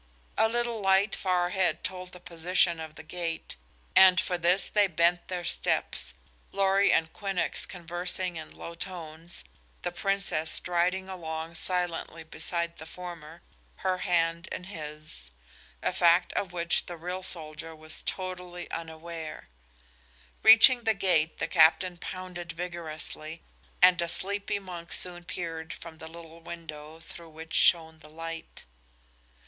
A 0.35 0.49
little 0.49 0.81
light 0.81 1.13
far 1.15 1.45
ahead 1.49 1.83
told 1.83 2.11
the 2.11 2.19
position 2.19 2.79
of 2.79 2.95
the 2.95 3.03
gate, 3.03 3.55
and 3.95 4.19
for 4.19 4.35
this 4.35 4.67
they 4.67 4.87
bent 4.87 5.27
their 5.27 5.43
steps, 5.43 6.15
Lorry 6.51 6.91
and 6.91 7.13
Quinnox 7.13 7.67
conversing 7.67 8.35
in 8.35 8.49
low 8.49 8.73
tones, 8.73 9.43
the 9.83 9.91
Princess 9.91 10.49
striding 10.49 11.07
along 11.07 11.53
silently 11.53 12.23
beside 12.23 12.77
the 12.77 12.87
former, 12.87 13.43
her 13.85 13.99
hand 13.99 14.47
in 14.51 14.63
his 14.63 15.29
a 15.83 15.93
fact 15.93 16.33
of 16.33 16.51
which 16.51 16.87
the 16.87 16.97
real 16.97 17.21
soldier 17.21 17.75
was 17.75 18.01
totally 18.01 18.67
unaware. 18.71 19.49
Reaching 20.41 20.81
the 20.81 20.95
gate, 20.95 21.37
the 21.37 21.47
captain 21.47 21.97
pounded 21.99 22.53
vigorously, 22.53 23.43
and 23.83 24.01
a 24.01 24.07
sleepy 24.07 24.57
monk 24.57 24.93
soon 24.93 25.25
peered 25.25 25.71
from 25.71 25.99
the 25.99 26.07
little 26.07 26.39
window 26.39 26.99
through 26.99 27.29
which 27.29 27.53
shone 27.53 27.99
the 27.99 28.09
light. 28.09 28.65